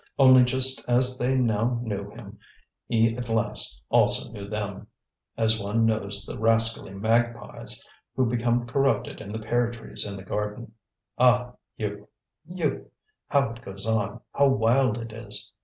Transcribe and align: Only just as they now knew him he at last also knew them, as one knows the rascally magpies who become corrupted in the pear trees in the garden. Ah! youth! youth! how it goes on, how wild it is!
Only 0.17 0.43
just 0.45 0.83
as 0.87 1.19
they 1.19 1.35
now 1.37 1.79
knew 1.83 2.09
him 2.09 2.39
he 2.87 3.15
at 3.15 3.29
last 3.29 3.83
also 3.91 4.31
knew 4.31 4.47
them, 4.49 4.87
as 5.37 5.59
one 5.61 5.85
knows 5.85 6.25
the 6.25 6.39
rascally 6.39 6.95
magpies 6.95 7.85
who 8.15 8.25
become 8.25 8.65
corrupted 8.65 9.21
in 9.21 9.31
the 9.31 9.37
pear 9.37 9.69
trees 9.69 10.03
in 10.03 10.15
the 10.15 10.23
garden. 10.23 10.71
Ah! 11.19 11.53
youth! 11.77 12.07
youth! 12.47 12.89
how 13.27 13.51
it 13.51 13.61
goes 13.61 13.85
on, 13.85 14.21
how 14.33 14.47
wild 14.47 14.97
it 14.97 15.13
is! 15.13 15.53